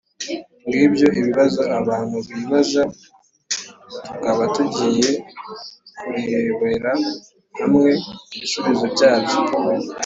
[0.65, 2.83] ngibyo ibibazo abantu bibaza,
[4.07, 5.09] tukaba tugiye
[5.99, 6.93] kurebera
[7.59, 7.89] hamwe
[8.35, 9.37] ibisubizo byabyo.